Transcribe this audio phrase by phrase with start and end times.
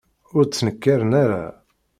[0.35, 1.43] Ur d-ttnekkaren ara.